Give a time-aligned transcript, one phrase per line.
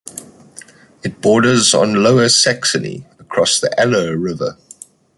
[1.03, 4.57] It borders on Lower Saxony, across the Aller river.